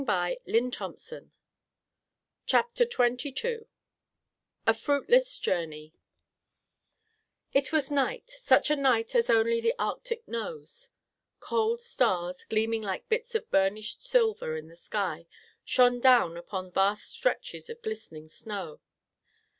[0.03, 1.31] Now that hope was gone.
[2.47, 3.67] CHAPTER XXII
[4.65, 5.93] A FRUITLESS JOURNEY
[7.53, 10.89] It was night; such a night as only the Arctic knows.
[11.39, 15.27] Cold stars, gleaming like bits of burnished silver in the sky,
[15.63, 18.81] shone down upon vast stretches of glistening snow.